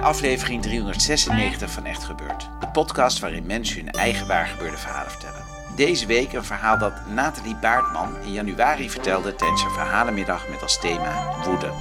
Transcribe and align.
Aflevering 0.00 0.62
396 0.62 1.70
van 1.70 1.84
Echt 1.84 2.04
Gebeurd. 2.04 2.48
De 2.60 2.68
podcast 2.68 3.18
waarin 3.18 3.46
mensen 3.46 3.76
hun 3.76 3.90
eigen 3.90 4.26
waargebeurde 4.26 4.76
verhalen 4.76 5.10
vertellen. 5.10 5.44
Deze 5.76 6.06
week 6.06 6.32
een 6.32 6.44
verhaal 6.44 6.78
dat 6.78 7.06
Nathalie 7.06 7.56
Baartman 7.56 8.16
in 8.24 8.32
januari 8.32 8.90
vertelde 8.90 9.34
tijdens 9.34 9.62
een 9.62 9.70
verhalenmiddag 9.70 10.48
met 10.48 10.62
als 10.62 10.80
thema 10.80 11.34
woede. 11.44 11.72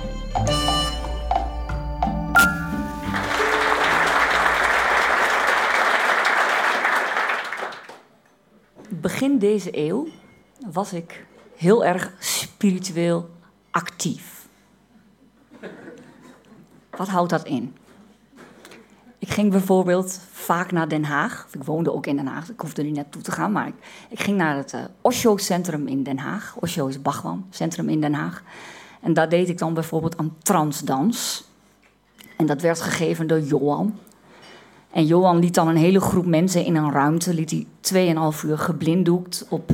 Begin 8.90 9.40
deze 9.40 9.78
eeuw 9.78 10.08
was 10.68 10.94
ik 10.94 11.26
heel 11.56 11.86
erg 11.86 12.14
spiritueel 12.20 13.30
actief. 13.72 14.48
Wat 16.90 17.08
houdt 17.08 17.30
dat 17.30 17.46
in? 17.46 17.76
Ik 19.28 19.34
ging 19.34 19.52
bijvoorbeeld 19.52 20.20
vaak 20.32 20.72
naar 20.72 20.88
Den 20.88 21.04
Haag. 21.04 21.48
Ik 21.52 21.64
woonde 21.64 21.94
ook 21.94 22.06
in 22.06 22.16
Den 22.16 22.28
Haag, 22.28 22.50
ik 22.50 22.60
hoefde 22.60 22.82
er 22.82 22.88
niet 22.88 22.96
naartoe 22.96 23.22
te 23.22 23.32
gaan. 23.32 23.52
Maar 23.52 23.72
ik, 24.10 24.20
ging 24.20 24.38
naar 24.38 24.56
het 24.56 24.74
uh, 24.74 24.82
Osho-centrum 25.02 25.88
in 25.88 26.04
Den 26.04 26.18
Haag. 26.18 26.56
Osho 26.60 26.88
is 26.88 27.02
Bhagwan-centrum 27.02 27.90
in 27.90 28.02
Den 28.02 28.14
Haag. 28.14 28.44
En 29.02 29.14
daar 29.14 29.30
deed 29.30 29.50
ik 29.50 29.58
dan 29.58 29.74
bijvoorbeeld 29.74 30.18
aan 30.18 30.36
transdans. 30.42 31.44
En 32.38 32.46
dat 32.46 32.62
werd 32.62 32.82
gegeven 32.82 33.28
door 33.28 33.40
Johan. 33.40 33.98
En 34.92 35.06
Johan 35.06 35.40
liet 35.40 35.54
dan 35.54 35.68
een 35.68 35.78
hele 35.78 36.02
groep 36.02 36.26
mensen 36.26 36.66
in 36.66 36.76
een 36.76 36.92
ruimte, 36.92 37.34
liet 37.34 37.52
hij 37.52 38.14
2,5 38.36 38.46
uur 38.46 38.58
geblinddoekt 38.58 39.46
op 39.50 39.72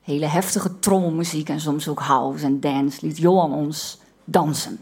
hele 0.00 0.26
heftige 0.26 0.78
trommelmuziek 0.78 1.48
en 1.48 1.60
soms 1.60 1.88
ook 1.88 2.00
house 2.00 2.44
en 2.44 2.60
dance, 2.60 3.06
liet 3.06 3.18
Johan 3.18 3.52
ons 3.52 3.98
dansen. 4.24 4.78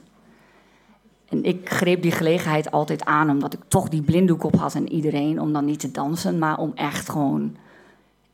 En 1.29 1.45
ik 1.45 1.71
greep 1.71 2.03
die 2.03 2.12
gelegenheid 2.12 2.71
altijd 2.71 3.05
aan, 3.05 3.31
omdat 3.31 3.53
ik 3.53 3.61
toch 3.69 3.89
die 3.89 4.03
blinddoek 4.03 4.45
op 4.45 4.57
had 4.57 4.75
en 4.75 4.93
iedereen, 4.93 5.41
om 5.41 5.53
dan 5.53 5.65
niet 5.65 5.81
te 5.81 5.91
dansen, 5.91 6.39
maar 6.39 6.59
om 6.59 6.73
echt 6.75 7.11
gewoon, 7.11 7.57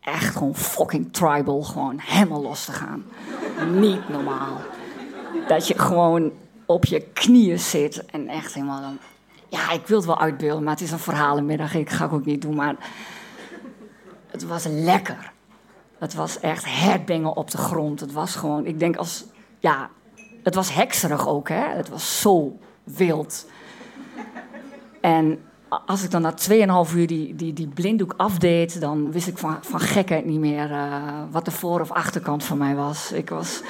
echt 0.00 0.36
gewoon 0.36 0.54
fucking 0.54 1.12
tribal, 1.12 1.62
gewoon 1.62 1.98
helemaal 1.98 2.42
los 2.42 2.64
te 2.64 2.72
gaan. 2.72 3.04
niet 3.72 4.08
normaal. 4.08 4.56
Dat 5.48 5.66
je 5.66 5.78
gewoon 5.78 6.32
op 6.66 6.84
je 6.84 7.00
knieën 7.00 7.58
zit 7.58 8.04
en 8.04 8.28
echt 8.28 8.54
helemaal 8.54 8.80
dan... 8.80 8.98
Ja, 9.48 9.70
ik 9.70 9.86
wil 9.86 9.96
het 9.96 10.06
wel 10.06 10.20
uitbeelden, 10.20 10.62
maar 10.62 10.72
het 10.72 10.82
is 10.82 10.90
een 10.90 10.98
verhalenmiddag, 10.98 11.74
ik 11.74 11.90
ga 11.90 12.04
het 12.04 12.12
ook 12.12 12.24
niet 12.24 12.42
doen, 12.42 12.54
maar... 12.54 12.76
Het 14.26 14.46
was 14.46 14.64
lekker. 14.68 15.32
Het 15.98 16.14
was 16.14 16.40
echt 16.40 16.64
headbangen 16.64 17.36
op 17.36 17.50
de 17.50 17.58
grond. 17.58 18.00
Het 18.00 18.12
was 18.12 18.36
gewoon, 18.36 18.66
ik 18.66 18.78
denk 18.78 18.96
als, 18.96 19.24
ja, 19.58 19.90
het 20.42 20.54
was 20.54 20.74
hekserig 20.74 21.28
ook, 21.28 21.48
hè. 21.48 21.68
Het 21.68 21.88
was 21.88 22.20
zo 22.20 22.58
wild. 22.84 23.46
En 25.00 25.38
als 25.86 26.02
ik 26.02 26.10
dan 26.10 26.22
na 26.22 26.34
2,5 26.88 26.94
uur 26.96 27.06
die, 27.06 27.34
die, 27.34 27.52
die 27.52 27.68
blinddoek 27.68 28.14
afdeed, 28.16 28.80
dan 28.80 29.12
wist 29.12 29.26
ik 29.26 29.38
van, 29.38 29.58
van 29.60 29.80
gekheid 29.80 30.24
niet 30.24 30.40
meer 30.40 30.70
uh, 30.70 31.22
wat 31.30 31.44
de 31.44 31.50
voor- 31.50 31.80
of 31.80 31.90
achterkant 31.90 32.44
van 32.44 32.58
mij 32.58 32.74
was. 32.74 33.12
Ik 33.12 33.30
was 33.30 33.62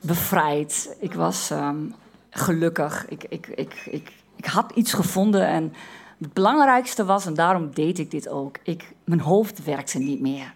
bevrijd. 0.00 0.96
Ik 1.00 1.14
was 1.14 1.50
um, 1.50 1.94
gelukkig. 2.30 3.08
Ik, 3.08 3.24
ik, 3.28 3.46
ik, 3.46 3.74
ik, 3.90 4.12
ik 4.36 4.44
had 4.44 4.72
iets 4.74 4.92
gevonden. 4.92 5.46
En 5.46 5.72
het 6.18 6.32
belangrijkste 6.32 7.04
was, 7.04 7.26
en 7.26 7.34
daarom 7.34 7.70
deed 7.74 7.98
ik 7.98 8.10
dit 8.10 8.28
ook, 8.28 8.56
ik, 8.62 8.92
mijn 9.04 9.20
hoofd 9.20 9.64
werkte 9.64 9.98
niet 9.98 10.20
meer. 10.20 10.54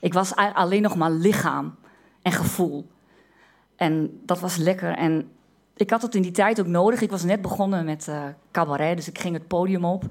Ik 0.00 0.12
was 0.12 0.34
alleen 0.34 0.82
nog 0.82 0.96
maar 0.96 1.10
lichaam 1.10 1.74
en 2.22 2.32
gevoel. 2.32 2.86
En 3.76 4.20
dat 4.24 4.40
was 4.40 4.56
lekker. 4.56 4.94
En 4.94 5.30
ik 5.78 5.90
had 5.90 6.02
het 6.02 6.14
in 6.14 6.22
die 6.22 6.30
tijd 6.30 6.60
ook 6.60 6.66
nodig. 6.66 7.00
Ik 7.00 7.10
was 7.10 7.22
net 7.22 7.42
begonnen 7.42 7.84
met 7.84 8.06
uh, 8.08 8.22
cabaret, 8.50 8.96
dus 8.96 9.08
ik 9.08 9.18
ging 9.18 9.34
het 9.34 9.46
podium 9.46 9.84
op. 9.84 10.04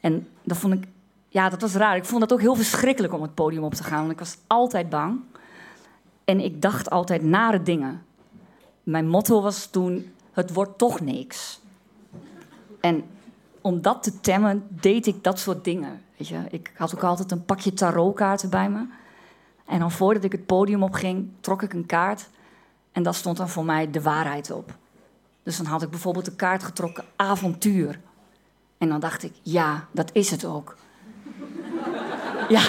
En 0.00 0.28
dat 0.42 0.56
vond 0.56 0.74
ik, 0.74 0.84
ja, 1.28 1.48
dat 1.48 1.60
was 1.60 1.74
raar. 1.74 1.96
Ik 1.96 2.04
vond 2.04 2.22
het 2.22 2.32
ook 2.32 2.40
heel 2.40 2.54
verschrikkelijk 2.54 3.12
om 3.12 3.22
het 3.22 3.34
podium 3.34 3.62
op 3.62 3.74
te 3.74 3.84
gaan, 3.84 3.98
want 3.98 4.12
ik 4.12 4.18
was 4.18 4.36
altijd 4.46 4.88
bang. 4.88 5.20
En 6.24 6.40
ik 6.40 6.62
dacht 6.62 6.90
altijd 6.90 7.22
nare 7.22 7.62
dingen. 7.62 8.02
Mijn 8.82 9.08
motto 9.08 9.42
was 9.42 9.66
toen: 9.66 10.12
het 10.32 10.52
wordt 10.52 10.78
toch 10.78 11.00
niks. 11.00 11.60
En 12.80 13.04
om 13.60 13.82
dat 13.82 14.02
te 14.02 14.20
temmen, 14.20 14.66
deed 14.68 15.06
ik 15.06 15.24
dat 15.24 15.38
soort 15.38 15.64
dingen. 15.64 16.02
Weet 16.16 16.28
je? 16.28 16.40
Ik 16.50 16.72
had 16.76 16.94
ook 16.94 17.04
altijd 17.04 17.30
een 17.30 17.44
pakje 17.44 17.72
tarotkaarten 17.72 18.50
bij 18.50 18.70
me. 18.70 18.86
En 19.66 19.78
dan 19.78 19.90
voordat 19.90 20.24
ik 20.24 20.32
het 20.32 20.46
podium 20.46 20.82
opging, 20.82 21.28
trok 21.40 21.62
ik 21.62 21.72
een 21.72 21.86
kaart. 21.86 22.28
En 22.94 23.02
daar 23.02 23.14
stond 23.14 23.36
dan 23.36 23.48
voor 23.48 23.64
mij 23.64 23.90
de 23.90 24.02
waarheid 24.02 24.50
op. 24.50 24.76
Dus 25.42 25.56
dan 25.56 25.66
had 25.66 25.82
ik 25.82 25.90
bijvoorbeeld 25.90 26.24
de 26.24 26.34
kaart 26.34 26.62
getrokken 26.62 27.04
avontuur. 27.16 28.00
En 28.78 28.88
dan 28.88 29.00
dacht 29.00 29.22
ik, 29.22 29.32
ja, 29.42 29.86
dat 29.90 30.10
is 30.12 30.30
het 30.30 30.44
ook. 30.44 30.76
ja. 32.48 32.62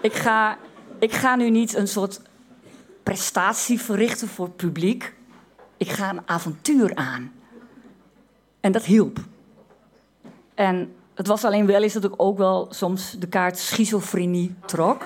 Ik 0.00 0.12
ga, 0.12 0.58
ik 0.98 1.12
ga 1.12 1.36
nu 1.36 1.50
niet 1.50 1.74
een 1.74 1.88
soort 1.88 2.20
prestatie 3.02 3.80
verrichten 3.80 4.28
voor 4.28 4.46
het 4.46 4.56
publiek. 4.56 5.14
Ik 5.76 5.88
ga 5.88 6.10
een 6.10 6.22
avontuur 6.24 6.94
aan. 6.94 7.32
En 8.60 8.72
dat 8.72 8.84
hielp. 8.84 9.18
En 10.54 10.94
het 11.14 11.26
was 11.26 11.44
alleen 11.44 11.66
wel 11.66 11.82
eens 11.82 11.92
dat 11.92 12.04
ik 12.04 12.14
ook 12.16 12.38
wel 12.38 12.66
soms 12.70 13.16
de 13.18 13.26
kaart 13.28 13.58
schizofrenie 13.58 14.54
trok. 14.64 15.02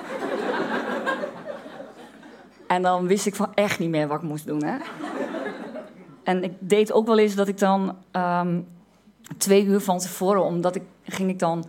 En 2.71 2.83
dan 2.83 3.07
wist 3.07 3.27
ik 3.27 3.35
van 3.35 3.55
echt 3.55 3.79
niet 3.79 3.91
meer 3.91 4.09
wat 4.09 4.23
ik 4.23 4.29
moest 4.29 4.47
doen. 4.47 4.65
Hè? 4.65 4.77
En 6.23 6.45
ik 6.45 6.53
deed 6.59 6.93
ook 6.93 7.07
wel 7.07 7.19
eens 7.19 7.35
dat 7.35 7.49
ik 7.49 7.59
dan 7.59 7.97
um, 8.13 8.69
twee 9.37 9.65
uur 9.65 9.81
van 9.81 9.99
tevoren, 9.99 10.45
omdat 10.45 10.75
ik 10.75 10.83
ging 11.03 11.31
ik 11.31 11.39
dan 11.39 11.65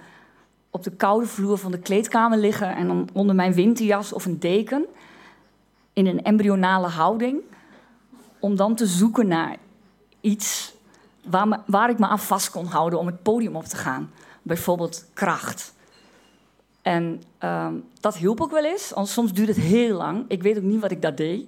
op 0.70 0.84
de 0.84 0.92
koude 0.92 1.26
vloer 1.26 1.58
van 1.58 1.72
de 1.72 1.80
kleedkamer 1.80 2.38
liggen 2.38 2.76
en 2.76 2.88
dan 2.88 3.10
onder 3.14 3.36
mijn 3.36 3.54
winterjas 3.54 4.14
of 4.14 4.26
een 4.26 4.40
deken 4.40 4.86
in 5.94 6.08
een 6.08 6.24
embryonale 6.24 6.88
houding, 6.88 7.42
om 8.40 8.56
dan 8.56 8.76
te 8.76 8.86
zoeken 8.86 9.28
naar 9.28 9.58
iets 10.20 10.74
waar, 11.24 11.62
waar 11.66 11.90
ik 11.90 12.00
me 12.00 12.08
aan 12.08 12.20
vast 12.20 12.50
kon 12.50 12.66
houden 12.66 13.00
om 13.00 13.06
het 13.06 13.22
podium 13.22 13.56
op 13.56 13.66
te 13.66 13.78
gaan. 13.78 14.12
Bijvoorbeeld 14.42 15.06
kracht. 15.14 15.74
En 16.82 17.22
um, 17.40 17.84
dat 18.00 18.18
hielp 18.18 18.42
ook 18.42 18.52
wel 18.52 18.66
eens, 18.66 18.92
want 18.92 19.08
soms 19.08 19.34
duurde 19.34 19.52
het 19.52 19.62
heel 19.62 19.98
lang. 19.98 20.26
Ik 20.28 20.42
weet 20.42 20.58
ook 20.58 20.64
niet 20.64 20.82
wat 20.82 20.92
ik 20.92 21.02
daar 21.02 21.16
deed. 21.16 21.48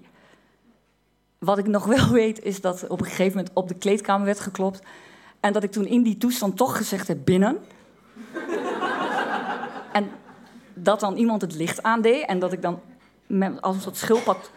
Wat 1.38 1.58
ik 1.58 1.68
nog 1.68 1.86
wel 1.96 2.10
weet, 2.10 2.44
is 2.44 2.62
dat 2.62 2.88
op 2.88 3.00
een 3.00 3.06
gegeven 3.06 3.38
moment 3.38 3.52
op 3.54 3.68
de 3.68 3.76
kleedkamer 3.76 4.26
werd 4.26 4.40
geklopt. 4.40 4.82
En 5.40 5.54
dat 5.54 5.64
ik 5.64 5.72
toen 5.72 5.86
in 5.86 6.04
die 6.04 6.18
toestand 6.18 6.58
toch 6.58 6.78
gezegd 6.78 7.08
heb 7.08 7.18
binnen. 7.24 7.58
en 9.94 10.10
dat 10.74 11.00
dan 11.00 11.16
iemand 11.16 11.42
het 11.42 11.56
licht 11.56 11.84
aandeed. 11.84 12.26
En 12.26 12.40
dat 12.40 12.54
ik 12.54 12.62
dan 12.62 12.80
met, 13.28 13.62
als 13.62 13.76
een 13.76 13.82
soort 13.82 13.98
schildpad 13.98 14.52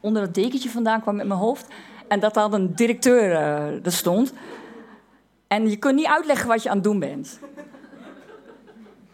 onder 0.00 0.22
het 0.22 0.34
dekentje 0.34 0.70
vandaan 0.70 1.00
kwam 1.00 1.16
met 1.16 1.26
mijn 1.26 1.40
hoofd. 1.40 1.66
En 2.08 2.20
dat 2.20 2.34
dan 2.34 2.52
een 2.52 2.74
directeur 2.74 3.30
uh, 3.30 3.84
er 3.86 3.92
stond. 3.92 4.32
En 5.46 5.70
je 5.70 5.76
kunt 5.76 5.94
niet 5.94 6.06
uitleggen 6.06 6.48
wat 6.48 6.62
je 6.62 6.68
aan 6.68 6.74
het 6.74 6.84
doen 6.84 6.98
bent. 6.98 7.38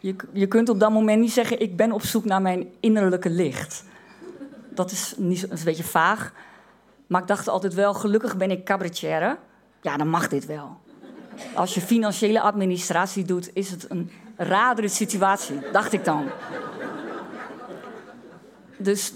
Je, 0.05 0.15
je 0.33 0.47
kunt 0.47 0.69
op 0.69 0.81
dat 0.81 0.91
moment 0.91 1.21
niet 1.21 1.33
zeggen: 1.33 1.61
Ik 1.61 1.77
ben 1.77 1.93
op 1.93 2.03
zoek 2.03 2.25
naar 2.25 2.43
mijn 2.43 2.73
innerlijke 2.81 3.31
licht. 3.31 3.85
Dat 4.69 4.91
is, 4.91 5.15
niet, 5.17 5.51
een 5.51 5.59
beetje 5.65 5.85
vaag. 5.85 6.33
Maar 7.07 7.21
ik 7.21 7.27
dacht 7.27 7.49
altijd 7.49 7.75
wel: 7.75 7.95
gelukkig 7.95 8.37
ben 8.37 8.51
ik 8.51 8.65
cabaretière. 8.65 9.37
Ja, 9.81 9.97
dan 9.97 10.09
mag 10.09 10.29
dit 10.29 10.47
wel. 10.47 10.77
Als 11.55 11.75
je 11.75 11.81
financiële 11.81 12.41
administratie 12.41 13.25
doet, 13.25 13.51
is 13.53 13.71
het 13.71 13.91
een 13.91 14.11
radere 14.37 14.89
situatie, 14.89 15.59
dacht 15.73 15.93
ik 15.93 16.05
dan. 16.05 16.25
Dus 18.77 19.13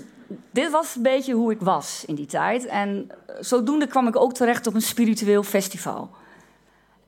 dit 0.50 0.70
was 0.70 0.96
een 0.96 1.02
beetje 1.02 1.34
hoe 1.34 1.52
ik 1.52 1.61
was 1.61 2.05
in 2.06 2.14
die 2.14 2.26
tijd. 2.26 2.67
En 2.67 3.11
zodoende 3.41 3.87
kwam 3.87 4.06
ik 4.06 4.17
ook 4.17 4.34
terecht 4.34 4.67
op 4.67 4.75
een 4.75 4.82
spiritueel 4.82 5.43
festival. 5.43 6.11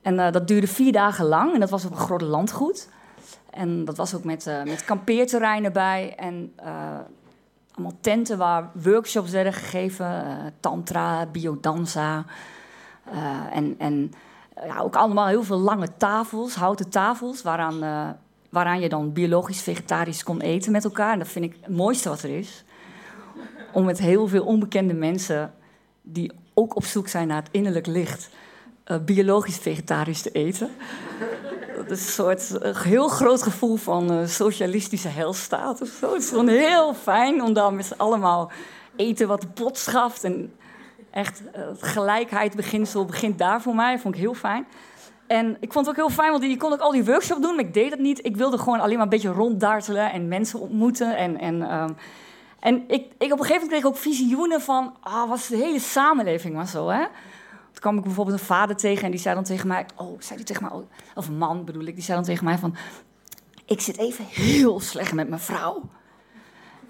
En 0.02 0.14
uh, 0.14 0.32
dat 0.32 0.48
duurde 0.48 0.66
vier 0.66 0.92
dagen 0.92 1.24
lang 1.24 1.54
en 1.54 1.60
dat 1.60 1.70
was 1.70 1.84
op 1.84 1.90
een 1.90 1.96
groot 1.96 2.22
landgoed. 2.22 2.88
En 3.50 3.84
dat 3.84 3.96
was 3.96 4.14
ook 4.14 4.24
met, 4.24 4.46
uh, 4.46 4.62
met 4.62 4.84
kampeerterreinen 4.84 5.72
bij 5.72 6.14
en 6.16 6.52
uh, 6.64 6.98
allemaal 7.70 7.96
tenten 8.00 8.38
waar 8.38 8.70
workshops 8.72 9.30
werden 9.30 9.52
gegeven. 9.52 10.24
tantra, 10.60 11.26
biodanza 11.26 12.24
en, 13.52 13.74
en 13.78 14.12
ja, 14.66 14.78
ook 14.78 14.96
allemaal 14.96 15.26
heel 15.26 15.42
veel 15.42 15.58
lange 15.58 15.96
tafels, 15.96 16.54
houten 16.54 16.88
tafels, 16.88 17.42
waaraan, 17.42 17.78
waaraan 18.50 18.80
je 18.80 18.88
dan 18.88 19.12
biologisch-vegetarisch 19.12 20.22
kon 20.22 20.40
eten 20.40 20.72
met 20.72 20.84
elkaar. 20.84 21.12
En 21.12 21.18
dat 21.18 21.28
vind 21.28 21.44
ik 21.44 21.56
het 21.60 21.76
mooiste 21.76 22.08
wat 22.08 22.22
er 22.22 22.38
is. 22.38 22.64
Om 23.72 23.84
met 23.84 23.98
heel 23.98 24.28
veel 24.28 24.44
onbekende 24.44 24.94
mensen 24.94 25.52
die 26.02 26.32
ook 26.54 26.76
op 26.76 26.84
zoek 26.84 27.08
zijn 27.08 27.28
naar 27.28 27.42
het 27.42 27.50
innerlijk 27.50 27.86
licht 27.86 28.30
biologisch 29.04 29.58
vegetarisch 29.58 30.22
te 30.22 30.30
eten. 30.30 30.70
Is 31.90 32.06
een 32.06 32.12
soort 32.12 32.50
uh, 32.62 32.80
heel 32.80 33.08
groot 33.08 33.42
gevoel 33.42 33.76
van 33.76 34.12
uh, 34.12 34.26
socialistische 34.26 35.08
heilstaat 35.08 35.82
of 35.82 35.88
zo. 35.88 36.12
Het 36.12 36.22
is 36.22 36.28
gewoon 36.28 36.48
heel 36.48 36.94
fijn 36.94 37.42
om 37.42 37.52
dan 37.52 37.76
met 37.76 37.94
allemaal 37.96 38.50
eten 38.96 39.28
wat 39.28 39.40
de 39.40 39.48
pot 39.48 39.78
schaft. 39.78 40.24
En 40.24 40.52
echt, 41.10 41.42
het 41.52 41.82
gelijkheidsbeginsel 41.82 43.04
begint 43.04 43.38
daar 43.38 43.62
voor 43.62 43.74
mij. 43.74 43.98
Vond 43.98 44.14
ik 44.14 44.20
heel 44.20 44.34
fijn. 44.34 44.66
En 45.26 45.56
ik 45.60 45.72
vond 45.72 45.86
het 45.86 45.98
ook 45.98 46.06
heel 46.06 46.16
fijn, 46.16 46.30
want 46.30 46.42
je 46.42 46.56
kon 46.56 46.72
ook 46.72 46.80
al 46.80 46.90
die 46.90 47.04
workshops 47.04 47.40
doen, 47.40 47.54
maar 47.54 47.64
ik 47.64 47.74
deed 47.74 47.90
het 47.90 48.00
niet. 48.00 48.24
Ik 48.24 48.36
wilde 48.36 48.58
gewoon 48.58 48.80
alleen 48.80 48.94
maar 48.94 49.02
een 49.02 49.08
beetje 49.08 49.32
ronddartelen 49.32 50.12
en 50.12 50.28
mensen 50.28 50.60
ontmoeten. 50.60 51.16
En, 51.16 51.38
en, 51.38 51.74
um, 51.74 51.96
en 52.60 52.84
ik, 52.88 53.12
ik 53.18 53.32
op 53.32 53.38
een 53.38 53.44
gegeven 53.44 53.52
moment 53.52 53.68
kreeg 53.68 53.80
ik 53.80 53.86
ook 53.86 53.96
visioenen 53.96 54.60
van, 54.60 54.94
ah, 55.00 55.28
was 55.28 55.48
de 55.48 55.56
hele 55.56 55.80
samenleving 55.80 56.54
maar 56.54 56.66
zo, 56.66 56.88
hè? 56.88 57.04
Toen 57.72 57.80
kwam 57.80 57.96
ik 57.96 58.02
bijvoorbeeld 58.04 58.38
een 58.38 58.46
vader 58.46 58.76
tegen 58.76 59.04
en 59.04 59.10
die 59.10 59.20
zei 59.20 59.34
dan 59.34 59.44
tegen 59.44 59.68
mij... 59.68 59.86
Oh, 59.96 60.20
zei 60.20 60.36
die 60.36 60.46
tegen 60.46 60.62
mij... 60.62 60.72
Of 61.14 61.28
een 61.28 61.38
man 61.38 61.64
bedoel 61.64 61.84
ik, 61.84 61.94
die 61.94 62.04
zei 62.04 62.16
dan 62.16 62.26
tegen 62.26 62.44
mij 62.44 62.58
van... 62.58 62.76
Ik 63.64 63.80
zit 63.80 63.98
even 63.98 64.24
heel 64.24 64.80
slecht 64.80 65.12
met 65.12 65.28
mijn 65.28 65.40
vrouw. 65.40 65.88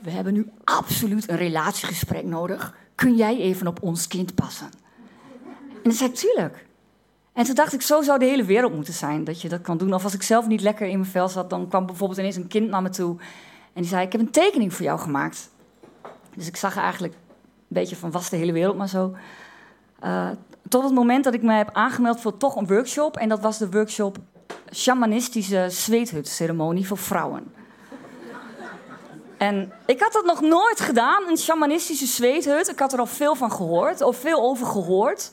We 0.01 0.11
hebben 0.11 0.33
nu 0.33 0.51
absoluut 0.65 1.29
een 1.29 1.37
relatiegesprek 1.37 2.25
nodig. 2.25 2.77
Kun 2.95 3.17
jij 3.17 3.37
even 3.37 3.67
op 3.67 3.83
ons 3.83 4.07
kind 4.07 4.35
passen? 4.35 4.71
En 5.69 5.83
dan 5.83 5.93
zei 5.93 6.11
ik, 6.11 6.17
tuurlijk. 6.17 6.67
En 7.33 7.45
toen 7.45 7.55
dacht 7.55 7.73
ik, 7.73 7.83
zo 7.83 8.03
zou 8.03 8.19
de 8.19 8.25
hele 8.25 8.45
wereld 8.45 8.75
moeten 8.75 8.95
zijn, 8.95 9.25
dat 9.25 9.41
je 9.41 9.49
dat 9.49 9.61
kan 9.61 9.79
doen. 9.79 9.95
Of 9.95 10.05
als 10.05 10.15
ik 10.15 10.23
zelf 10.23 10.47
niet 10.47 10.61
lekker 10.61 10.87
in 10.87 10.99
mijn 10.99 11.11
vel 11.11 11.29
zat, 11.29 11.51
dan 11.51 11.69
kwam 11.69 11.87
bijvoorbeeld 11.87 12.19
ineens 12.19 12.37
een 12.37 12.49
kind 12.49 12.69
naar 12.69 12.83
me 12.83 12.89
toe. 12.89 13.17
En 13.73 13.81
die 13.81 13.91
zei, 13.91 14.07
ik 14.07 14.13
heb 14.13 14.21
een 14.21 14.31
tekening 14.31 14.75
voor 14.75 14.85
jou 14.85 14.99
gemaakt. 14.99 15.51
Dus 16.35 16.47
ik 16.47 16.57
zag 16.57 16.77
eigenlijk 16.77 17.15
een 17.15 17.21
beetje 17.69 17.97
van, 17.97 18.11
was 18.11 18.31
de 18.31 18.37
hele 18.37 18.53
wereld 18.53 18.77
maar 18.77 18.89
zo. 18.89 19.17
Uh, 20.05 20.31
tot 20.69 20.85
het 20.85 20.93
moment 20.93 21.25
dat 21.25 21.35
ik 21.35 21.43
me 21.43 21.53
heb 21.53 21.71
aangemeld 21.73 22.21
voor 22.21 22.37
toch 22.37 22.57
een 22.57 22.67
workshop. 22.67 23.17
En 23.17 23.29
dat 23.29 23.41
was 23.41 23.59
de 23.59 23.71
workshop 23.71 24.19
shamanistische 24.75 25.67
zweethutceremonie 25.69 26.87
voor 26.87 26.99
vrouwen. 26.99 27.53
En 29.39 29.73
ik 29.87 30.01
had 30.01 30.13
dat 30.13 30.25
nog 30.25 30.41
nooit 30.41 30.81
gedaan, 30.81 31.29
een 31.29 31.37
shamanistische 31.37 32.07
zweethut. 32.07 32.69
Ik 32.69 32.79
had 32.79 32.93
er 32.93 32.99
al 32.99 33.07
veel 33.07 33.35
van 33.35 33.53
gehoord, 33.53 34.01
of 34.01 34.17
veel 34.17 34.43
over 34.43 34.67
gehoord. 34.67 35.31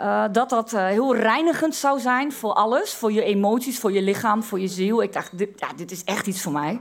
Uh, 0.00 0.24
dat 0.32 0.50
dat 0.50 0.72
uh, 0.72 0.86
heel 0.86 1.16
reinigend 1.16 1.74
zou 1.74 2.00
zijn 2.00 2.32
voor 2.32 2.52
alles. 2.52 2.94
Voor 2.94 3.12
je 3.12 3.22
emoties, 3.22 3.78
voor 3.78 3.92
je 3.92 4.02
lichaam, 4.02 4.42
voor 4.42 4.60
je 4.60 4.68
ziel. 4.68 5.02
Ik 5.02 5.12
dacht, 5.12 5.30
ja, 5.36 5.68
dit 5.76 5.90
is 5.90 6.04
echt 6.04 6.26
iets 6.26 6.42
voor 6.42 6.52
mij. 6.52 6.80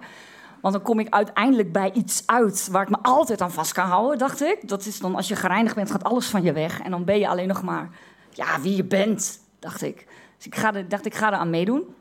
Want 0.62 0.74
dan 0.74 0.84
kom 0.84 1.00
ik 1.00 1.10
uiteindelijk 1.10 1.72
bij 1.72 1.92
iets 1.92 2.24
uit 2.26 2.68
waar 2.72 2.82
ik 2.82 2.90
me 2.90 2.98
altijd 3.02 3.42
aan 3.42 3.52
vast 3.52 3.72
kan 3.72 3.88
houden, 3.88 4.18
dacht 4.18 4.42
ik. 4.42 4.68
Dat 4.68 4.86
is 4.86 5.00
dan 5.00 5.16
als 5.16 5.28
je 5.28 5.36
gereinigd 5.36 5.76
bent, 5.76 5.92
gaat 5.92 6.04
alles 6.04 6.28
van 6.28 6.44
je 6.44 6.54
weg. 6.54 6.82
En 6.82 6.92
dan 6.92 7.06
ben 7.06 7.20
je 7.20 7.28
alleen 7.28 7.48
nog 7.48 7.62
maar 7.62 7.90
ja, 8.30 8.62
wie 8.62 8.76
je 8.76 8.84
bent, 8.84 9.40
dacht 9.60 9.82
ik. 9.82 10.08
Dus 10.38 10.46
ik 10.46 10.56
ga 10.56 10.72
dacht, 10.72 11.06
ik 11.06 11.16
ga 11.16 11.32
er 11.32 11.38
aan 11.38 11.50
meedoen. 11.50 11.96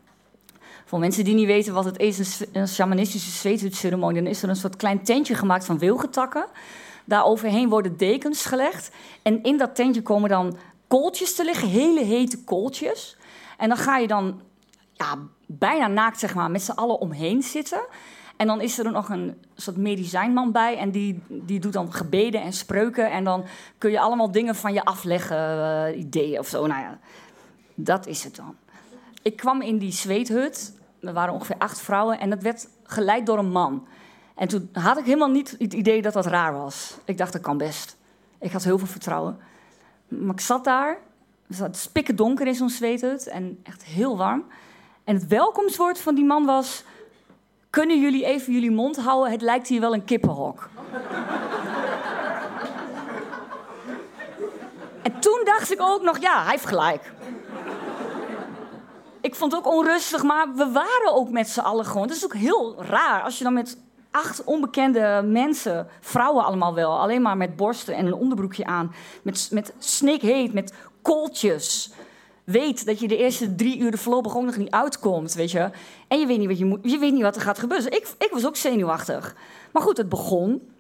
Voor 0.85 0.99
mensen 0.99 1.25
die 1.25 1.35
niet 1.35 1.47
weten 1.47 1.75
wat 1.75 1.85
het 1.85 1.99
is, 1.99 2.45
een 2.53 2.69
shamanistische 2.69 3.31
zweethutceremonie, 3.31 4.23
dan 4.23 4.31
is 4.31 4.43
er 4.43 4.49
een 4.49 4.57
soort 4.57 4.77
klein 4.77 5.03
tentje 5.03 5.35
gemaakt 5.35 5.65
van 5.65 5.79
wilgetakken. 5.79 6.47
Daar 7.05 7.25
overheen 7.25 7.69
worden 7.69 7.97
dekens 7.97 8.45
gelegd. 8.45 8.91
En 9.23 9.43
in 9.43 9.57
dat 9.57 9.75
tentje 9.75 10.03
komen 10.03 10.29
dan 10.29 10.57
kooltjes 10.87 11.35
te 11.35 11.45
liggen, 11.45 11.69
hele 11.69 12.05
hete 12.05 12.45
kooltjes. 12.45 13.17
En 13.57 13.69
dan 13.69 13.79
ga 13.79 13.99
je 13.99 14.07
dan 14.07 14.41
ja, 14.93 15.19
bijna 15.47 15.87
naakt 15.87 16.19
zeg 16.19 16.35
maar, 16.35 16.51
met 16.51 16.63
z'n 16.63 16.71
allen 16.71 16.99
omheen 16.99 17.43
zitten. 17.43 17.81
En 18.39 18.47
dan 18.47 18.61
is 18.61 18.79
er 18.79 18.93
nog 18.93 19.09
een 19.09 19.35
soort 19.55 19.77
medicijnman 19.77 20.53
bij. 20.53 20.77
En 20.77 20.91
die, 20.91 21.23
die 21.29 21.61
doet 21.61 21.73
dan 21.73 21.93
gebeden 21.93 22.43
en 22.43 22.53
spreuken. 22.53 23.11
En 23.11 23.25
dan 23.25 23.45
kun 23.79 23.91
je 23.91 24.01
allemaal 24.01 24.31
dingen 24.31 24.55
van 24.55 24.73
je 24.73 24.85
afleggen, 24.85 25.37
uh, 25.37 25.99
ideeën 25.99 26.39
of 26.39 26.49
zo. 26.49 26.67
Nou 26.67 26.81
ja, 26.81 26.99
dat 27.75 28.07
is 28.07 28.25
het 28.25 28.37
dan. 28.37 28.57
Ik 29.23 29.37
kwam 29.37 29.63
in 29.63 29.79
die 29.79 29.93
zweethut. 29.93 30.73
Er 31.01 31.13
waren 31.13 31.35
ongeveer 31.35 31.59
acht 31.59 31.81
vrouwen. 31.81 32.21
En 32.21 32.31
dat 32.31 32.43
werd 32.43 32.69
geleid 32.83 33.27
door 33.27 33.39
een 33.39 33.51
man. 33.51 33.87
En 34.35 34.49
toen 34.49 34.69
had 34.73 34.99
ik 34.99 35.05
helemaal 35.05 35.31
niet 35.31 35.57
het 35.59 35.75
idee 35.75 36.03
dat 36.03 36.13
dat 36.13 36.27
raar 36.27 36.53
was. 36.53 36.99
Ik 37.05 37.19
dacht, 37.19 37.33
dat 37.33 37.43
kan 37.43 37.59
best. 37.59 37.97
Ik 38.41 38.53
had 38.53 38.65
heel 38.65 38.79
veel 38.79 38.87
vertrouwen. 38.87 39.39
Maar 40.09 40.35
ik 40.35 40.41
zat 40.41 40.65
daar. 40.65 40.99
Het 41.57 41.77
spikken 41.77 42.17
donker 42.17 42.47
in 42.47 42.55
zo'n 42.55 42.71
zweethut. 42.71 43.27
En 43.27 43.59
echt 43.63 43.85
heel 43.85 44.17
warm. 44.17 44.45
En 45.05 45.15
het 45.15 45.27
welkomstwoord 45.27 45.99
van 45.99 46.15
die 46.15 46.25
man 46.25 46.45
was... 46.45 46.85
Kunnen 47.71 48.01
jullie 48.01 48.25
even 48.25 48.53
jullie 48.53 48.71
mond 48.71 48.97
houden? 48.97 49.33
Het 49.33 49.43
lijkt 49.43 49.69
hier 49.69 49.81
wel 49.81 49.95
een 49.95 50.05
kippenhok. 50.05 50.69
en 55.03 55.21
toen 55.21 55.41
dacht 55.45 55.73
ik 55.73 55.81
ook 55.83 56.03
nog, 56.03 56.19
ja, 56.19 56.43
hij 56.43 56.51
heeft 56.51 56.67
gelijk. 56.67 57.13
Ik 59.21 59.35
vond 59.35 59.53
het 59.53 59.61
ook 59.67 59.73
onrustig, 59.73 60.23
maar 60.23 60.55
we 60.55 60.71
waren 60.73 61.15
ook 61.15 61.31
met 61.31 61.49
z'n 61.49 61.61
allen 61.61 61.85
gewoon. 61.85 62.07
Het 62.07 62.17
is 62.17 62.25
ook 62.25 62.35
heel 62.35 62.85
raar 62.85 63.23
als 63.23 63.39
je 63.39 63.45
dan 63.45 63.53
met 63.53 63.79
acht 64.11 64.45
onbekende 64.45 65.23
mensen, 65.25 65.89
vrouwen 66.01 66.45
allemaal 66.45 66.75
wel, 66.75 66.99
alleen 66.99 67.23
maar 67.23 67.37
met 67.37 67.57
borsten 67.57 67.95
en 67.95 68.07
een 68.07 68.15
onderbroekje 68.15 68.65
aan, 68.65 68.95
met, 69.23 69.49
met 69.53 69.75
snikheet, 69.79 70.53
met 70.53 70.75
kooltjes 71.03 71.91
weet 72.51 72.87
dat 72.87 73.01
je 73.01 73.09
de 73.09 73.17
eerste 73.17 73.55
drie 73.55 73.79
uur 73.79 73.93
er 73.93 73.99
voorlopig 73.99 74.37
ook 74.37 74.45
nog 74.45 74.57
niet 74.57 74.71
uitkomt, 74.71 75.35
weet 75.35 75.51
je. 75.51 75.71
En 76.09 76.21
je 76.21 76.27
weet 76.27 76.39
niet 76.39 76.49
wat, 76.49 76.59
je 76.59 76.65
moet, 76.65 76.79
je 76.83 76.99
weet 76.99 77.13
niet 77.13 77.23
wat 77.23 77.37
er 77.37 77.43
gaat 77.43 77.59
gebeuren. 77.59 77.91
Dus 77.91 77.99
ik, 77.99 78.09
ik 78.19 78.31
was 78.33 78.47
ook 78.47 78.57
zenuwachtig. 78.57 79.37
Maar 79.73 79.83
goed, 79.83 79.97
het 79.97 80.09
begon. 80.09 80.71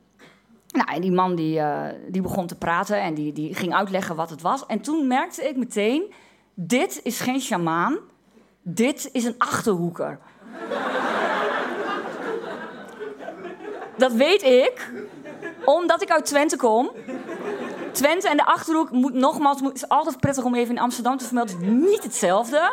Nou, 0.68 0.92
en 0.94 1.00
die 1.00 1.12
man 1.12 1.34
die, 1.34 1.58
uh, 1.58 1.84
die 2.08 2.22
begon 2.22 2.46
te 2.46 2.54
praten 2.54 3.00
en 3.00 3.14
die, 3.14 3.32
die 3.32 3.54
ging 3.54 3.74
uitleggen 3.74 4.16
wat 4.16 4.30
het 4.30 4.42
was. 4.42 4.66
En 4.66 4.80
toen 4.80 5.06
merkte 5.06 5.48
ik 5.48 5.56
meteen, 5.56 6.12
dit 6.54 7.00
is 7.02 7.20
geen 7.20 7.40
sjamaan, 7.40 7.98
dit 8.62 9.08
is 9.12 9.24
een 9.24 9.34
achterhoeker. 9.38 10.18
dat 13.96 14.12
weet 14.12 14.42
ik, 14.42 14.92
omdat 15.64 16.02
ik 16.02 16.10
uit 16.10 16.26
Twente 16.26 16.56
kom. 16.56 16.90
Twente 17.98 18.28
en 18.28 18.36
de 18.36 18.44
Achterhoek, 18.44 18.90
moet, 18.90 19.14
nogmaals, 19.14 19.60
het 19.60 19.74
is 19.74 19.88
altijd 19.88 20.20
prettig 20.20 20.44
om 20.44 20.54
even 20.54 20.74
in 20.74 20.80
Amsterdam 20.80 21.16
te 21.16 21.24
vermelden. 21.24 21.56
Het 21.56 21.64
is 21.64 21.70
niet 21.70 22.02
hetzelfde. 22.02 22.72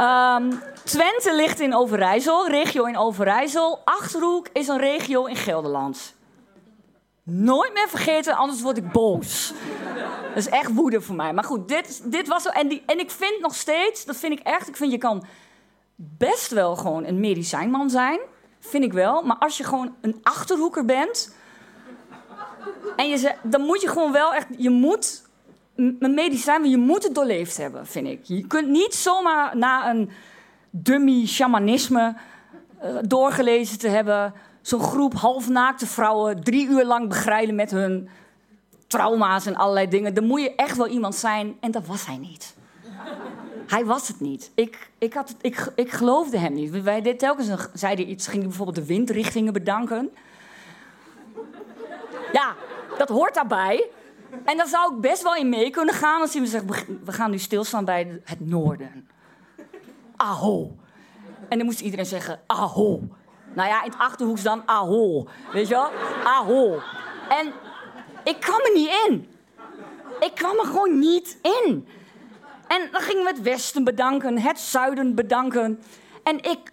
Um, 0.00 0.60
Twente 0.84 1.34
ligt 1.34 1.60
in 1.60 1.74
Overijssel, 1.74 2.48
regio 2.48 2.84
in 2.84 2.96
Overijssel. 2.96 3.80
Achterhoek 3.84 4.48
is 4.52 4.68
een 4.68 4.78
regio 4.78 5.24
in 5.24 5.36
Gelderland. 5.36 6.14
Nooit 7.22 7.72
meer 7.72 7.88
vergeten, 7.88 8.36
anders 8.36 8.62
word 8.62 8.76
ik 8.76 8.92
boos. 8.92 9.52
Dat 10.28 10.36
is 10.36 10.48
echt 10.48 10.74
woede 10.74 11.00
voor 11.00 11.14
mij. 11.14 11.32
Maar 11.32 11.44
goed, 11.44 11.68
dit, 11.68 12.12
dit 12.12 12.28
was 12.28 12.42
zo. 12.42 12.48
En, 12.48 12.68
die, 12.68 12.82
en 12.86 12.98
ik 12.98 13.10
vind 13.10 13.40
nog 13.40 13.54
steeds, 13.54 14.04
dat 14.04 14.16
vind 14.16 14.32
ik 14.32 14.46
echt, 14.46 14.68
ik 14.68 14.76
vind 14.76 14.92
je 14.92 14.98
kan 14.98 15.24
best 15.96 16.50
wel 16.50 16.76
gewoon 16.76 17.04
een 17.04 17.20
medicijnman 17.20 17.90
zijn. 17.90 18.20
Vind 18.60 18.84
ik 18.84 18.92
wel. 18.92 19.22
Maar 19.22 19.36
als 19.38 19.56
je 19.56 19.64
gewoon 19.64 19.94
een 20.00 20.20
achterhoeker 20.22 20.84
bent, 20.84 21.34
en 22.96 23.08
je 23.08 23.34
dan 23.42 23.60
moet 23.60 23.80
je 23.80 23.88
gewoon 23.88 24.12
wel 24.12 24.34
echt, 24.34 24.46
je 24.56 24.70
moet 24.70 25.22
een 25.76 26.14
medicijn, 26.14 26.70
je 26.70 26.76
moet 26.76 27.02
het 27.02 27.14
doorleefd 27.14 27.56
hebben, 27.56 27.86
vind 27.86 28.06
ik. 28.06 28.20
Je 28.22 28.46
kunt 28.46 28.68
niet 28.68 28.94
zomaar 28.94 29.56
na 29.56 29.90
een 29.90 30.10
dummy 30.70 31.26
shamanisme 31.26 32.16
uh, 32.84 32.96
doorgelezen 33.06 33.78
te 33.78 33.88
hebben, 33.88 34.34
zo'n 34.60 34.80
groep 34.80 35.14
halfnaakte 35.14 35.86
vrouwen 35.86 36.42
drie 36.42 36.68
uur 36.68 36.84
lang 36.84 37.08
begrijden 37.08 37.54
met 37.54 37.70
hun 37.70 38.08
trauma's 38.86 39.46
en 39.46 39.56
allerlei 39.56 39.88
dingen. 39.88 40.14
Dan 40.14 40.26
moet 40.26 40.40
je 40.40 40.54
echt 40.54 40.76
wel 40.76 40.88
iemand 40.88 41.14
zijn, 41.14 41.56
en 41.60 41.70
dat 41.70 41.86
was 41.86 42.06
hij 42.06 42.16
niet. 42.16 42.54
Hij 43.66 43.84
was 43.84 44.08
het 44.08 44.20
niet. 44.20 44.50
Ik, 44.54 44.90
ik, 44.98 45.14
had 45.14 45.34
ik, 45.40 45.72
ik 45.74 45.90
geloofde 45.90 46.38
hem 46.38 46.52
niet. 46.52 46.82
Wij 46.82 47.14
telkens 47.14 47.48
zeiden 47.74 48.10
iets, 48.10 48.26
ging 48.26 48.42
bijvoorbeeld 48.42 48.76
de 48.76 48.86
windrichtingen 48.86 49.52
bedanken. 49.52 50.10
Ja, 52.32 52.54
dat 52.98 53.08
hoort 53.08 53.34
daarbij. 53.34 53.88
En 54.44 54.56
dan 54.56 54.66
zou 54.66 54.94
ik 54.94 55.00
best 55.00 55.22
wel 55.22 55.34
in 55.34 55.48
mee 55.48 55.70
kunnen 55.70 55.94
gaan 55.94 56.20
als 56.20 56.34
me 56.34 56.46
zegt: 56.46 56.64
we 57.04 57.12
gaan 57.12 57.30
nu 57.30 57.38
stilstaan 57.38 57.84
bij 57.84 58.20
het 58.24 58.48
noorden. 58.48 59.08
Aho. 60.16 60.76
En 61.48 61.58
dan 61.58 61.66
moest 61.66 61.80
iedereen 61.80 62.06
zeggen: 62.06 62.40
Aho. 62.46 63.00
Nou 63.54 63.68
ja, 63.68 63.84
in 63.84 63.90
het 63.90 64.00
Achterhoeks 64.00 64.42
dan 64.42 64.62
Aho. 64.66 65.26
Weet 65.52 65.68
je 65.68 65.74
wel? 65.74 65.90
Aho. 66.24 66.80
En 67.28 67.52
ik 68.24 68.40
kwam 68.40 68.60
er 68.60 68.72
niet 68.74 68.90
in. 69.08 69.28
Ik 70.20 70.34
kwam 70.34 70.58
er 70.58 70.64
gewoon 70.64 70.98
niet 70.98 71.38
in. 71.42 71.88
En 72.66 72.88
dan 72.92 73.00
gingen 73.00 73.22
we 73.22 73.28
het 73.28 73.42
Westen 73.42 73.84
bedanken, 73.84 74.38
het 74.38 74.58
Zuiden 74.60 75.14
bedanken. 75.14 75.82
En 76.22 76.36
ik, 76.36 76.72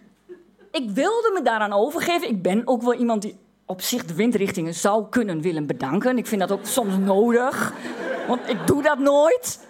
ik 0.70 0.90
wilde 0.90 1.30
me 1.34 1.42
daaraan 1.42 1.72
overgeven. 1.72 2.28
Ik 2.28 2.42
ben 2.42 2.62
ook 2.64 2.82
wel 2.82 2.94
iemand 2.94 3.22
die 3.22 3.38
op 3.70 3.82
zich 3.82 4.04
de 4.04 4.14
windrichtingen 4.14 4.74
zou 4.74 5.08
kunnen 5.08 5.40
willen 5.40 5.66
bedanken. 5.66 6.18
Ik 6.18 6.26
vind 6.26 6.40
dat 6.40 6.52
ook 6.52 6.66
soms 6.66 6.96
nodig, 6.96 7.72
want 8.28 8.48
ik 8.48 8.66
doe 8.66 8.82
dat 8.82 8.98
nooit. 8.98 9.66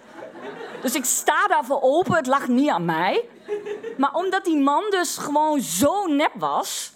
Dus 0.83 0.95
ik 0.95 1.05
sta 1.05 1.47
daarvoor 1.47 1.79
open, 1.83 2.15
het 2.15 2.27
lag 2.27 2.49
niet 2.49 2.69
aan 2.69 2.85
mij. 2.85 3.25
Maar 3.97 4.15
omdat 4.15 4.45
die 4.45 4.61
man 4.61 4.83
dus 4.91 5.17
gewoon 5.17 5.61
zo 5.61 6.07
nep 6.07 6.33
was, 6.35 6.93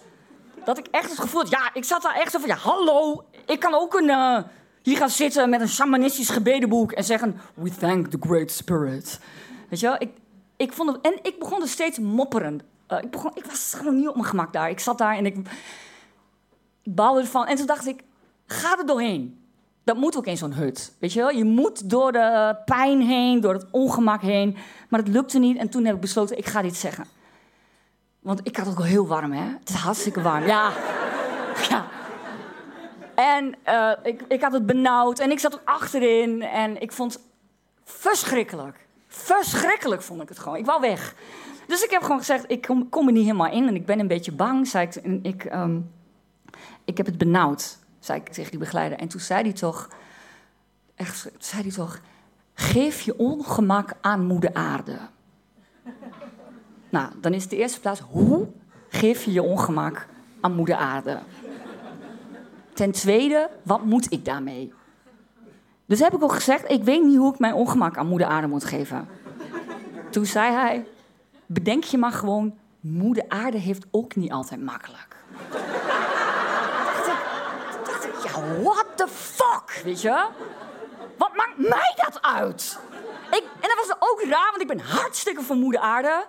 dat 0.63 0.77
ik 0.77 0.87
echt 0.91 1.09
het 1.09 1.19
gevoel 1.19 1.41
had, 1.41 1.49
ja, 1.49 1.69
ik 1.73 1.83
zat 1.83 2.01
daar 2.01 2.15
echt 2.15 2.31
zo 2.31 2.39
van, 2.39 2.49
ja, 2.49 2.55
hallo, 2.55 3.23
ik 3.45 3.59
kan 3.59 3.73
ook 3.73 3.93
een, 3.93 4.09
uh, 4.09 4.37
hier 4.81 4.97
gaan 4.97 5.09
zitten 5.09 5.49
met 5.49 5.61
een 5.61 5.69
shamanistisch 5.69 6.29
gebedenboek 6.29 6.91
en 6.91 7.03
zeggen, 7.03 7.39
we 7.53 7.69
thank 7.69 8.07
the 8.07 8.17
great 8.19 8.51
spirit. 8.51 9.19
Weet 9.69 9.79
je 9.79 9.87
wel, 9.87 9.95
ik, 9.99 10.11
ik 10.57 10.73
vond 10.73 10.91
het, 10.91 11.01
en 11.01 11.19
ik 11.21 11.39
begon 11.39 11.61
er 11.61 11.67
steeds 11.67 11.99
mopperen. 11.99 12.61
Uh, 12.91 12.97
ik, 13.01 13.11
begon, 13.11 13.31
ik 13.33 13.45
was 13.45 13.73
gewoon 13.77 13.95
niet 13.95 14.07
op 14.07 14.15
mijn 14.15 14.27
gemak 14.27 14.53
daar. 14.53 14.69
Ik 14.69 14.79
zat 14.79 14.97
daar 14.97 15.17
en 15.17 15.25
ik, 15.25 15.35
ervan. 16.95 17.45
En 17.45 17.55
toen 17.55 17.65
dacht 17.65 17.87
ik, 17.87 18.03
ga 18.45 18.77
er 18.77 18.85
doorheen. 18.85 19.43
Dat 19.83 19.97
moet 19.97 20.17
ook 20.17 20.25
in 20.25 20.37
zo'n 20.37 20.53
hut. 20.53 20.93
Weet 20.99 21.13
je 21.13 21.19
wel? 21.19 21.29
Je 21.29 21.43
moet 21.43 21.89
door 21.89 22.11
de 22.11 22.57
pijn 22.65 23.01
heen, 23.01 23.41
door 23.41 23.53
het 23.53 23.65
ongemak 23.71 24.21
heen. 24.21 24.57
Maar 24.89 24.99
het 24.99 25.09
lukte 25.09 25.39
niet. 25.39 25.57
En 25.57 25.69
toen 25.69 25.85
heb 25.85 25.95
ik 25.95 26.01
besloten, 26.01 26.37
ik 26.37 26.45
ga 26.45 26.61
dit 26.61 26.75
zeggen. 26.75 27.05
Want 28.19 28.39
ik 28.43 28.55
had 28.55 28.65
het 28.65 28.75
ook 28.75 28.81
al 28.81 28.87
heel 28.87 29.07
warm, 29.07 29.31
hè? 29.31 29.49
Het 29.59 29.69
is 29.69 29.75
hartstikke 29.75 30.21
warm. 30.21 30.45
Ja. 30.45 30.71
ja. 31.69 31.85
En 33.15 33.55
uh, 33.67 33.91
ik, 34.03 34.21
ik 34.27 34.41
had 34.41 34.51
het 34.51 34.65
benauwd. 34.65 35.19
En 35.19 35.31
ik 35.31 35.39
zat 35.39 35.53
er 35.53 35.61
achterin. 35.63 36.41
En 36.41 36.81
ik 36.81 36.91
vond 36.91 37.13
het 37.13 37.21
verschrikkelijk. 37.83 38.87
Verschrikkelijk 39.07 40.01
vond 40.01 40.21
ik 40.21 40.29
het 40.29 40.39
gewoon. 40.39 40.57
Ik 40.57 40.65
wou 40.65 40.81
weg. 40.81 41.15
Dus 41.67 41.83
ik 41.83 41.89
heb 41.89 42.01
gewoon 42.01 42.17
gezegd, 42.17 42.45
ik 42.47 42.61
kom, 42.61 42.89
kom 42.89 43.07
er 43.07 43.13
niet 43.13 43.25
helemaal 43.25 43.51
in. 43.51 43.67
En 43.67 43.75
ik 43.75 43.85
ben 43.85 43.99
een 43.99 44.07
beetje 44.07 44.31
bang, 44.31 44.67
zei 44.67 44.87
ik. 44.87 44.95
En 44.95 45.19
ik, 45.23 45.53
um, 45.53 45.91
ik 46.85 46.97
heb 46.97 47.05
het 47.05 47.17
benauwd 47.17 47.77
zei 48.05 48.19
ik 48.19 48.29
tegen 48.29 48.51
die 48.51 48.59
begeleider. 48.59 48.97
En 48.97 49.07
toen 49.07 49.19
zei 49.19 49.41
hij 49.41 49.53
toch, 49.53 49.89
echt, 50.95 51.31
zei 51.39 51.71
toch, 51.71 51.99
geef 52.53 53.01
je 53.01 53.17
ongemak 53.17 53.93
aan 54.01 54.25
moeder 54.25 54.53
aarde. 54.53 54.97
nou, 56.89 57.11
dan 57.21 57.33
is 57.33 57.47
de 57.47 57.57
eerste 57.57 57.79
plaats, 57.79 57.99
hoe 57.99 58.47
geef 58.89 59.23
je 59.23 59.31
je 59.31 59.41
ongemak 59.41 60.07
aan 60.41 60.55
moeder 60.55 60.75
aarde? 60.75 61.19
Ten 62.73 62.91
tweede, 62.91 63.49
wat 63.63 63.85
moet 63.85 64.11
ik 64.11 64.25
daarmee? 64.25 64.73
Dus 65.85 65.99
heb 65.99 66.13
ik 66.13 66.23
ook 66.23 66.33
gezegd, 66.33 66.71
ik 66.71 66.83
weet 66.83 67.03
niet 67.03 67.17
hoe 67.17 67.33
ik 67.33 67.39
mijn 67.39 67.53
ongemak 67.53 67.97
aan 67.97 68.07
moeder 68.07 68.27
aarde 68.27 68.47
moet 68.47 68.65
geven. 68.65 69.07
Toen 70.09 70.25
zei 70.25 70.53
hij, 70.53 70.85
bedenk 71.45 71.83
je 71.83 71.97
maar 71.97 72.11
gewoon, 72.11 72.57
moeder 72.79 73.25
aarde 73.27 73.57
heeft 73.57 73.85
ook 73.91 74.15
niet 74.15 74.31
altijd 74.31 74.61
makkelijk 74.61 75.15
what 78.61 78.85
the 78.95 79.07
fuck, 79.07 79.81
weet 79.83 80.01
je? 80.01 80.25
Wat 81.17 81.35
maakt 81.35 81.57
mij 81.57 81.93
dat 81.95 82.21
uit? 82.21 82.79
Ik, 83.31 83.43
en 83.43 83.69
dat 83.75 83.87
was 83.87 83.95
ook 83.99 84.21
raar, 84.21 84.49
want 84.49 84.61
ik 84.61 84.67
ben 84.67 84.79
hartstikke 84.79 85.41
van 85.41 85.59
moeder 85.59 85.81
aarde. 85.81 86.25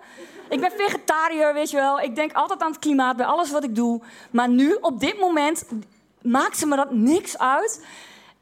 Ik 0.49 0.59
ben 0.59 0.71
vegetariër, 0.71 1.53
weet 1.53 1.69
je 1.69 1.77
wel. 1.77 1.99
Ik 1.99 2.15
denk 2.15 2.33
altijd 2.33 2.61
aan 2.61 2.71
het 2.71 2.79
klimaat 2.79 3.17
bij 3.17 3.25
alles 3.25 3.51
wat 3.51 3.63
ik 3.63 3.75
doe. 3.75 4.01
Maar 4.31 4.49
nu, 4.49 4.77
op 4.81 4.99
dit 4.99 5.19
moment, 5.19 5.65
maakt 6.21 6.57
ze 6.57 6.65
me 6.65 6.75
dat 6.75 6.91
niks 6.91 7.37
uit. 7.37 7.85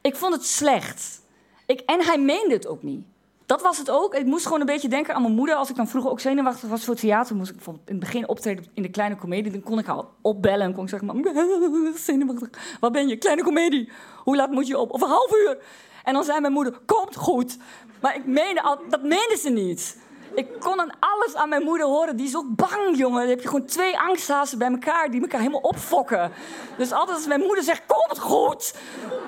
Ik 0.00 0.16
vond 0.16 0.34
het 0.34 0.46
slecht. 0.46 1.20
Ik, 1.66 1.80
en 1.80 2.04
hij 2.04 2.18
meende 2.18 2.54
het 2.54 2.66
ook 2.66 2.82
niet. 2.82 3.06
Dat 3.46 3.62
was 3.62 3.78
het 3.78 3.90
ook. 3.90 4.14
Ik 4.14 4.26
moest 4.26 4.44
gewoon 4.44 4.60
een 4.60 4.66
beetje 4.66 4.88
denken 4.88 5.14
aan 5.14 5.22
mijn 5.22 5.34
moeder. 5.34 5.54
Als 5.54 5.70
ik 5.70 5.76
dan 5.76 5.88
vroeger 5.88 6.10
ook 6.10 6.20
zenuwachtig 6.20 6.68
was 6.68 6.84
voor 6.84 6.94
theater, 6.94 7.36
moest 7.36 7.50
ik 7.50 7.66
in 7.66 7.80
het 7.84 7.98
begin 7.98 8.28
optreden 8.28 8.66
in 8.74 8.82
de 8.82 8.90
kleine 8.90 9.16
komedie. 9.16 9.52
Dan 9.52 9.62
kon 9.62 9.78
ik 9.78 9.88
al 9.88 10.10
opbellen 10.22 10.66
en 10.66 10.74
kon 10.74 10.82
ik 10.82 10.88
zeggen: 10.88 11.98
zenuwachtig. 11.98 12.48
Wat 12.80 12.92
ben 12.92 13.08
je? 13.08 13.16
Kleine 13.16 13.42
komedie. 13.42 13.90
Hoe 14.16 14.36
laat 14.36 14.50
moet 14.50 14.66
je 14.66 14.78
op? 14.78 14.90
Of 14.90 15.00
een 15.00 15.08
half 15.08 15.32
uur. 15.34 15.58
En 16.04 16.14
dan 16.14 16.24
zei 16.24 16.40
mijn 16.40 16.52
moeder: 16.52 16.78
Komt 16.86 17.16
goed. 17.16 17.58
Maar 18.00 18.16
ik 18.16 18.26
meende 18.26 18.62
al, 18.62 18.78
dat 18.88 19.02
meende 19.02 19.36
ze 19.40 19.50
niet. 19.50 19.98
Ik 20.34 20.46
kon 20.60 20.80
aan 20.80 20.90
alles 21.00 21.34
aan 21.34 21.48
mijn 21.48 21.62
moeder 21.62 21.86
horen. 21.86 22.16
Die 22.16 22.26
is 22.26 22.36
ook 22.36 22.56
bang, 22.56 22.96
jongen. 22.96 23.20
Dan 23.20 23.28
heb 23.28 23.40
je 23.40 23.48
gewoon 23.48 23.66
twee 23.66 23.98
angsthazen 23.98 24.58
bij 24.58 24.70
elkaar 24.70 25.10
die 25.10 25.20
elkaar 25.20 25.40
helemaal 25.40 25.60
opfokken. 25.60 26.32
Dus 26.78 26.92
altijd 26.92 27.16
als 27.16 27.26
mijn 27.26 27.40
moeder 27.40 27.64
zegt: 27.64 27.82
Komt 27.86 28.18
goed. 28.18 28.74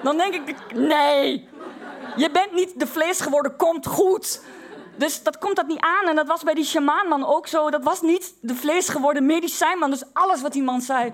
Dan 0.02 0.16
denk 0.16 0.34
ik: 0.34 0.74
Nee. 0.74 1.48
Je 2.16 2.30
bent 2.30 2.52
niet 2.52 2.80
de 2.80 2.86
vlees 2.86 3.20
geworden, 3.20 3.56
komt 3.56 3.86
goed. 3.86 4.40
Dus 4.96 5.22
dat 5.22 5.38
komt 5.38 5.56
dat 5.56 5.66
niet 5.66 5.80
aan. 5.80 6.08
En 6.08 6.16
dat 6.16 6.26
was 6.26 6.42
bij 6.42 6.54
die 6.54 6.64
shamaanman 6.64 7.26
ook 7.26 7.46
zo. 7.46 7.70
Dat 7.70 7.82
was 7.82 8.00
niet 8.02 8.34
de 8.40 8.54
vlees 8.54 8.88
geworden 8.88 9.26
medicijnman. 9.26 9.90
Dus 9.90 10.02
alles 10.12 10.40
wat 10.40 10.52
die 10.52 10.62
man 10.62 10.80
zei. 10.80 11.12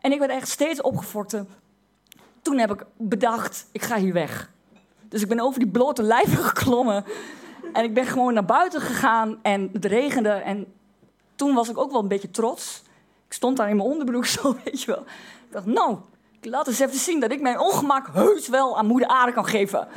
En 0.00 0.12
ik 0.12 0.18
werd 0.18 0.30
echt 0.30 0.48
steeds 0.48 0.80
opgefokt. 0.80 1.36
Toen 2.42 2.58
heb 2.58 2.72
ik 2.72 2.84
bedacht, 2.96 3.66
ik 3.72 3.82
ga 3.82 3.96
hier 3.96 4.12
weg. 4.12 4.50
Dus 5.08 5.22
ik 5.22 5.28
ben 5.28 5.40
over 5.40 5.60
die 5.60 5.70
blote 5.70 6.02
lijven 6.02 6.44
geklommen. 6.52 7.04
En 7.72 7.84
ik 7.84 7.94
ben 7.94 8.06
gewoon 8.06 8.34
naar 8.34 8.44
buiten 8.44 8.80
gegaan 8.80 9.38
en 9.42 9.70
het 9.72 9.84
regende. 9.84 10.28
En 10.28 10.72
toen 11.34 11.54
was 11.54 11.68
ik 11.68 11.78
ook 11.78 11.90
wel 11.90 12.00
een 12.00 12.08
beetje 12.08 12.30
trots. 12.30 12.82
Ik 13.26 13.32
stond 13.32 13.56
daar 13.56 13.68
in 13.68 13.76
mijn 13.76 13.88
onderbroek 13.88 14.26
zo, 14.36 14.56
weet 14.64 14.82
je 14.82 14.86
wel. 14.86 15.04
Ik 15.46 15.52
dacht, 15.52 15.66
nou, 15.66 15.96
laat 16.40 16.66
eens 16.66 16.78
even 16.78 16.98
zien 16.98 17.20
dat 17.20 17.32
ik 17.32 17.40
mijn 17.40 17.58
ongemak 17.58 18.08
heus 18.12 18.48
wel 18.48 18.78
aan 18.78 18.86
moeder 18.86 19.08
aarde 19.08 19.32
kan 19.32 19.46
geven. 19.46 19.88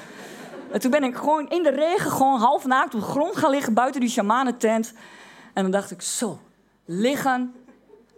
En 0.76 0.82
toen 0.82 0.92
ben 0.92 1.04
ik 1.04 1.16
gewoon 1.16 1.50
in 1.50 1.64
de 1.64 1.70
regen, 1.70 2.12
gewoon 2.12 2.40
half 2.40 2.66
naakt 2.66 2.94
op 2.94 3.00
de 3.00 3.06
grond 3.06 3.36
gaan 3.36 3.50
liggen 3.50 3.74
buiten 3.74 4.02
die 4.02 4.10
shamanentent. 4.10 4.94
En 5.54 5.62
dan 5.62 5.72
dacht 5.72 5.92
ik, 5.92 6.02
zo, 6.02 6.40
liggen. 6.86 7.56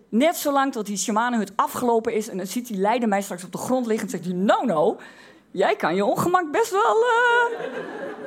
Net 0.10 0.36
zolang 0.36 0.72
tot 0.72 0.86
die 0.86 0.98
shamanenhut 0.98 1.52
afgelopen 1.56 2.14
is. 2.14 2.30
En 2.30 2.38
dan 2.38 2.48
ziet 2.48 2.68
die 2.68 2.78
leider 2.78 3.10
mij 3.10 3.22
straks 3.22 3.44
op 3.44 3.52
de 3.52 3.58
grond 3.58 3.86
liggen 3.86 4.06
en 4.06 4.12
zegt 4.12 4.26
hij, 4.26 4.34
nou 4.34 4.66
nou, 4.66 4.96
jij 5.52 5.76
kan 5.76 5.96
je 5.96 6.06
ongemak 6.06 6.52
best 6.52 6.72
wel... 6.72 6.98
Uh... 6.98 7.60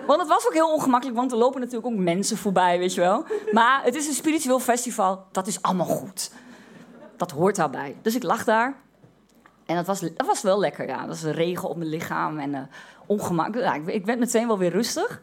Want 0.06 0.20
het 0.20 0.28
was 0.28 0.46
ook 0.46 0.52
heel 0.52 0.72
ongemakkelijk, 0.72 1.18
want 1.18 1.32
er 1.32 1.38
lopen 1.38 1.60
natuurlijk 1.60 1.86
ook 1.86 1.98
mensen 1.98 2.36
voorbij, 2.36 2.78
weet 2.78 2.94
je 2.94 3.00
wel. 3.00 3.24
Maar 3.52 3.80
het 3.84 3.94
is 3.94 4.06
een 4.06 4.14
spiritueel 4.14 4.60
festival, 4.60 5.24
dat 5.32 5.46
is 5.46 5.62
allemaal 5.62 5.86
goed. 5.86 6.30
Dat 7.16 7.30
hoort 7.30 7.56
daarbij. 7.56 7.96
Dus 8.02 8.14
ik 8.14 8.22
lag 8.22 8.44
daar. 8.44 8.80
En 9.70 9.76
dat 9.76 9.86
was, 9.86 10.00
dat 10.00 10.26
was 10.26 10.42
wel 10.42 10.58
lekker, 10.58 10.86
ja. 10.86 11.06
Dat 11.06 11.20
was 11.20 11.32
regen 11.32 11.68
op 11.68 11.76
mijn 11.76 11.90
lichaam 11.90 12.38
en 12.38 12.50
uh, 12.50 12.60
ongemak. 13.06 13.54
Ja, 13.54 13.74
ik, 13.74 13.86
ik, 13.86 14.04
werd 14.04 14.18
meteen 14.18 14.46
wel 14.46 14.58
weer 14.58 14.70
rustig. 14.70 15.20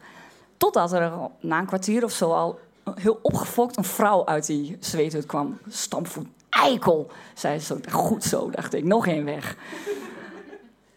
Totdat 0.56 0.92
er 0.92 1.12
na 1.40 1.58
een 1.58 1.66
kwartier 1.66 2.04
of 2.04 2.12
zo 2.12 2.32
al 2.32 2.58
heel 2.94 3.18
opgefokt 3.22 3.76
een 3.76 3.84
vrouw 3.84 4.26
uit 4.26 4.46
die 4.46 4.76
zweethut 4.80 5.26
kwam. 5.26 5.58
Stampvoet, 5.68 6.26
eikel, 6.48 7.10
zei 7.34 7.58
ze. 7.58 7.78
Goed 7.90 8.24
zo, 8.24 8.50
dacht 8.50 8.74
ik. 8.74 8.84
Nog 8.84 9.06
één 9.06 9.24
weg. 9.24 9.56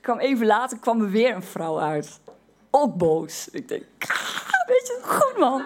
kwam 0.01 0.20
even 0.20 0.46
later 0.46 0.77
kwam 0.77 1.01
er 1.01 1.10
weer 1.10 1.36
een 1.36 1.43
vrouw 1.43 1.79
uit. 1.79 2.20
Ook 2.70 2.96
boos. 2.96 3.48
Ik 3.51 3.67
denk, 3.67 3.84
weet 4.67 4.88
je, 4.88 5.00
goed 5.03 5.38
man. 5.38 5.63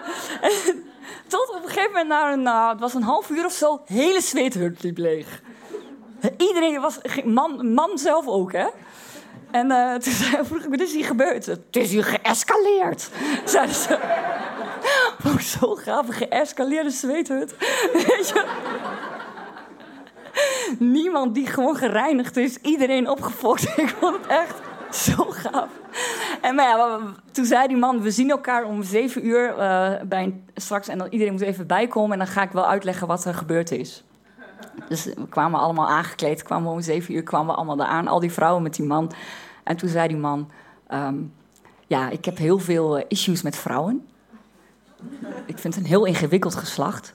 Tot 1.26 1.48
op 1.48 1.62
een 1.62 1.68
gegeven 1.68 2.06
moment, 2.08 2.42
na 2.42 2.70
het 2.70 2.80
was 2.80 2.94
een 2.94 3.02
half 3.02 3.30
uur 3.30 3.44
of 3.44 3.52
zo, 3.52 3.80
hele 3.84 4.20
zweethut 4.20 4.82
liep 4.82 4.98
leeg. 4.98 5.42
Iedereen 6.36 6.80
was, 6.80 6.98
man, 7.24 7.72
man 7.72 7.98
zelf 7.98 8.26
ook, 8.26 8.52
hè? 8.52 8.66
En 9.50 9.70
uh, 9.70 9.94
toen 9.94 10.12
vroeg 10.46 10.62
ik, 10.62 10.70
wat 10.70 10.80
is 10.80 10.92
hier 10.92 11.04
gebeurd? 11.04 11.46
Het 11.46 11.76
is 11.76 11.90
hier 11.90 12.04
geëscaleerd, 12.04 13.10
zeiden 13.44 13.74
ze. 13.74 13.98
Zo 15.58 15.74
gaaf, 15.74 16.06
geëscaleerde 16.08 16.90
zweethut. 16.90 17.54
Weet 17.92 18.28
je? 18.28 18.44
Niemand 20.78 21.34
die 21.34 21.46
gewoon 21.46 21.76
gereinigd 21.76 22.36
is, 22.36 22.56
iedereen 22.56 23.08
opgefokt. 23.08 23.62
Ik 23.76 23.88
vond 23.88 24.16
het 24.16 24.26
echt 24.26 24.54
zo 24.90 25.24
gaaf. 25.28 25.68
En 26.40 26.54
maar 26.54 26.64
ja, 26.64 27.00
toen 27.32 27.44
zei 27.44 27.68
die 27.68 27.76
man, 27.76 28.02
we 28.02 28.10
zien 28.10 28.30
elkaar 28.30 28.64
om 28.64 28.82
zeven 28.82 29.26
uur 29.26 29.54
uh, 29.58 29.92
bij 30.04 30.40
straks 30.54 30.88
en 30.88 30.98
dan 30.98 31.08
iedereen 31.10 31.32
moet 31.32 31.42
even 31.42 31.66
bijkomen 31.66 32.12
en 32.12 32.18
dan 32.18 32.26
ga 32.26 32.42
ik 32.42 32.50
wel 32.50 32.66
uitleggen 32.66 33.06
wat 33.06 33.24
er 33.24 33.34
gebeurd 33.34 33.70
is. 33.70 34.04
Dus 34.88 35.04
we 35.04 35.28
kwamen 35.28 35.60
allemaal 35.60 35.88
aangekleed, 35.88 36.42
kwamen 36.42 36.72
om 36.72 36.80
zeven 36.80 37.14
uur 37.14 37.22
kwamen 37.22 37.46
we 37.46 37.54
allemaal 37.54 37.76
daar 37.76 37.86
aan, 37.86 38.08
al 38.08 38.20
die 38.20 38.32
vrouwen 38.32 38.62
met 38.62 38.74
die 38.74 38.86
man. 38.86 39.12
En 39.62 39.76
toen 39.76 39.88
zei 39.88 40.08
die 40.08 40.16
man, 40.16 40.50
um, 40.90 41.32
ja, 41.86 42.08
ik 42.08 42.24
heb 42.24 42.36
heel 42.36 42.58
veel 42.58 42.98
eh, 42.98 43.04
issues 43.08 43.42
met 43.42 43.56
vrouwen. 43.56 44.06
Ik 45.46 45.58
vind 45.58 45.74
het 45.74 45.82
een 45.82 45.88
heel 45.88 46.04
ingewikkeld 46.04 46.54
geslacht. 46.54 47.14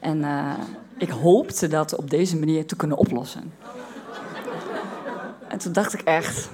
En 0.00 0.18
uh, 0.18 0.52
ik 0.98 1.10
hoopte 1.10 1.68
dat 1.68 1.96
op 1.96 2.10
deze 2.10 2.38
manier 2.38 2.66
te 2.66 2.76
kunnen 2.76 2.96
oplossen. 2.96 3.52
En 5.48 5.58
toen 5.58 5.72
dacht 5.72 5.94
ik 5.94 6.00
echt, 6.00 6.50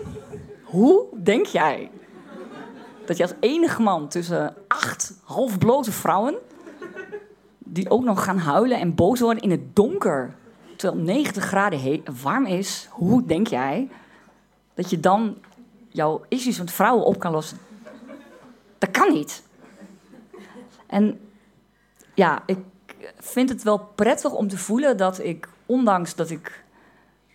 hoe 0.64 1.05
denk 1.23 1.47
jij 1.47 1.90
dat 3.07 3.17
je 3.17 3.23
als 3.23 3.35
enige 3.40 3.83
man 3.83 4.09
tussen 4.09 4.55
acht 4.69 5.12
halfblote 5.25 5.93
vrouwen 5.93 6.35
die 7.72 7.90
ook 7.90 8.04
nog 8.04 8.24
gaan 8.24 8.38
huilen 8.38 8.80
en 8.80 8.94
boos 8.94 9.20
worden 9.20 9.42
in 9.42 9.50
het 9.50 9.76
donker 9.76 10.34
terwijl 10.76 11.02
90 11.02 11.44
graden 11.44 12.02
warm 12.22 12.46
is, 12.46 12.88
hoe 12.90 13.24
denk 13.24 13.46
jij 13.46 13.88
dat 14.74 14.90
je 14.90 15.00
dan 15.00 15.36
jouw 15.88 16.24
issues 16.28 16.58
met 16.58 16.72
vrouwen 16.72 17.04
op 17.04 17.18
kan 17.18 17.32
lossen? 17.32 17.58
Dat 18.78 18.90
kan 18.90 19.12
niet. 19.12 19.42
En 20.86 21.20
ja, 22.14 22.42
ik 22.46 22.58
vind 23.18 23.48
het 23.48 23.62
wel 23.62 23.78
prettig 23.94 24.32
om 24.32 24.48
te 24.48 24.58
voelen 24.58 24.96
dat 24.96 25.18
ik, 25.18 25.48
ondanks 25.66 26.14
dat 26.14 26.30
ik 26.30 26.64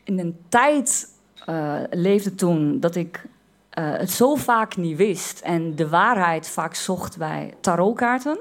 in 0.04 0.20
een 0.20 0.38
tijd 0.50 1.10
eh, 1.46 1.80
leefde 1.90 2.36
toen 2.36 2.80
dat 2.80 2.96
ik 2.96 3.26
eh, 3.70 3.92
het 3.92 4.12
zo 4.12 4.36
vaak 4.36 4.76
niet 4.76 4.98
wist 4.98 5.40
en 5.40 5.76
de 5.76 5.90
waarheid 5.90 6.48
vaak 6.48 6.76
zocht 6.76 7.18
bij 7.18 7.54
tarotkaarten, 7.60 8.38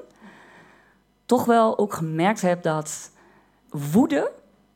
toch 1.27 1.45
wel 1.45 1.79
ook 1.79 1.95
gemerkt 1.95 2.41
heb 2.41 2.63
dat 2.63 3.11
woede 3.69 4.33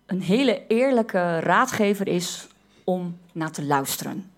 een 0.06 0.22
hele 0.22 0.66
eerlijke 0.66 1.40
raadgever 1.40 2.08
is 2.08 2.46
om 2.84 3.18
naar 3.32 3.50
te 3.50 3.64
luisteren. 3.64 4.30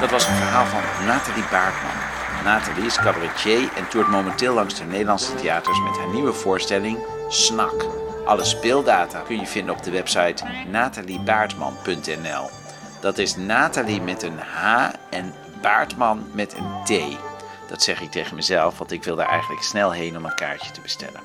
Dat 0.00 0.10
was 0.10 0.26
een 0.26 0.34
verhaal 0.34 0.66
van 0.66 1.06
Nathalie 1.06 1.44
Baartman. 1.50 1.90
Nathalie 2.44 2.84
is 2.84 2.96
cabaretier 2.96 3.72
en 3.76 3.88
toert 3.88 4.08
momenteel 4.08 4.54
langs 4.54 4.74
de 4.78 4.84
Nederlandse 4.84 5.34
theaters 5.34 5.80
met 5.80 5.96
haar 5.96 6.12
nieuwe 6.12 6.32
voorstelling 6.32 6.98
Snak. 7.28 7.86
Alle 8.24 8.44
speeldata 8.44 9.20
kun 9.20 9.38
je 9.38 9.46
vinden 9.46 9.74
op 9.74 9.82
de 9.82 9.90
website 9.90 10.44
nataliebaartman.nl. 10.70 12.65
Dat 13.00 13.18
is 13.18 13.36
Nathalie 13.36 14.00
met 14.00 14.22
een 14.22 14.38
H 14.38 14.88
en 15.10 15.34
Baartman 15.60 16.30
met 16.32 16.54
een 16.56 16.84
T. 16.84 17.18
Dat 17.68 17.82
zeg 17.82 18.00
ik 18.00 18.10
tegen 18.10 18.34
mezelf, 18.34 18.78
want 18.78 18.92
ik 18.92 19.04
wil 19.04 19.16
daar 19.16 19.28
eigenlijk 19.28 19.62
snel 19.62 19.92
heen 19.92 20.16
om 20.16 20.24
een 20.24 20.34
kaartje 20.34 20.70
te 20.70 20.80
bestellen. 20.80 21.20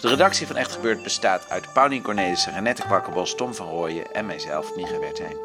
De 0.00 0.08
redactie 0.08 0.46
van 0.46 0.56
Echt 0.56 0.72
Gebeurd 0.72 1.02
bestaat 1.02 1.50
uit 1.50 1.72
Paulien 1.72 2.02
Cornelissen, 2.02 2.52
Renette 2.52 2.82
Kwakkerbos, 2.82 3.34
Tom 3.34 3.54
van 3.54 3.66
Rooyen 3.66 4.14
en 4.14 4.26
mijzelf, 4.26 4.76
Micha 4.76 4.98
Wertheim. 4.98 5.36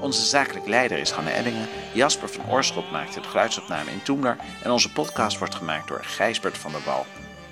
Onze 0.00 0.24
zakelijk 0.24 0.66
leider 0.66 0.98
is 0.98 1.10
Hanne 1.10 1.30
Ellingen, 1.30 1.68
Jasper 1.92 2.28
van 2.28 2.50
Oorschot 2.50 2.90
maakt 2.90 3.14
de 3.14 3.22
geluidsopname 3.22 3.90
in 3.90 4.02
Toemler 4.02 4.36
en 4.62 4.70
onze 4.70 4.92
podcast 4.92 5.38
wordt 5.38 5.54
gemaakt 5.54 5.88
door 5.88 6.04
Gijsbert 6.04 6.58
van 6.58 6.72
der 6.72 6.82
Wal. 6.84 7.06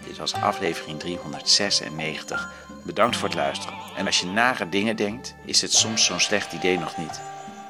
Dit 0.07 0.19
was 0.19 0.35
aflevering 0.35 0.99
396. 0.99 2.51
Bedankt 2.83 3.17
voor 3.17 3.29
het 3.29 3.37
luisteren. 3.37 3.79
En 3.97 4.07
als 4.07 4.21
je 4.21 4.27
nare 4.27 4.69
dingen 4.69 4.97
denkt, 4.97 5.35
is 5.45 5.61
het 5.61 5.73
soms 5.73 6.05
zo'n 6.05 6.21
slecht 6.21 6.53
idee 6.53 6.79
nog 6.79 6.97
niet 6.97 7.21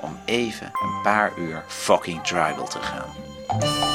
om 0.00 0.18
even 0.24 0.66
een 0.66 1.02
paar 1.02 1.32
uur 1.36 1.64
fucking 1.66 2.22
tribal 2.22 2.68
te 2.68 2.78
gaan. 2.78 3.87